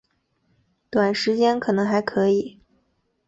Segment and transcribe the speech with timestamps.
[0.89, 2.59] 短时间可能还可以